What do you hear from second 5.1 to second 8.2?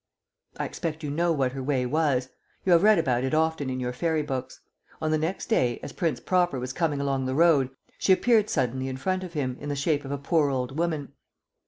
the next day, as Prince Proper was coming along the road, she